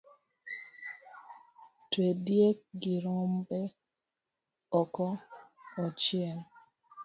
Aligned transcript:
Twe 1.89 2.07
diek 2.25 2.59
gi 2.81 2.95
rombe 3.03 3.61
oko 4.79 5.07
ochiem 5.83 6.39